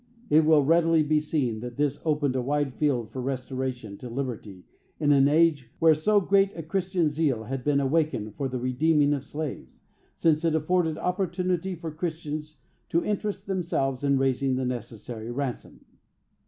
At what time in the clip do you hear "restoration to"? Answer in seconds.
3.21-4.09